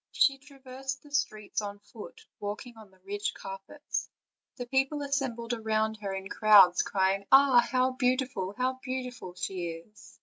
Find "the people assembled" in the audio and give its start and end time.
4.55-5.53